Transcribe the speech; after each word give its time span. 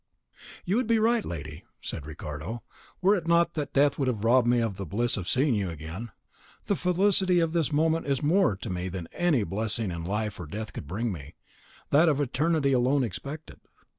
"You 0.65 0.77
would 0.77 0.87
be 0.87 0.97
right, 0.97 1.23
lady," 1.23 1.63
said 1.79 2.07
Ricardo, 2.07 2.63
"were 3.03 3.15
it 3.15 3.27
not 3.27 3.53
that 3.53 3.71
death 3.73 3.99
would 3.99 4.07
have 4.07 4.23
robbed 4.23 4.47
me 4.47 4.59
of 4.59 4.77
the 4.77 4.85
bliss 4.87 5.15
of 5.15 5.29
seeing 5.29 5.53
you 5.53 5.69
again. 5.69 6.09
The 6.65 6.75
felicity 6.75 7.39
of 7.39 7.53
this 7.53 7.71
moment 7.71 8.07
is 8.07 8.23
more 8.23 8.55
to 8.55 8.69
me 8.71 8.89
than 8.89 9.07
any 9.13 9.43
blessing 9.43 9.89
that 9.89 10.01
life 10.01 10.39
or 10.39 10.47
death 10.47 10.73
could 10.73 10.87
bring 10.87 11.11
me, 11.11 11.35
that 11.91 12.09
of 12.09 12.19
eternity 12.19 12.71
alone 12.73 13.03
excepted. 13.03 13.59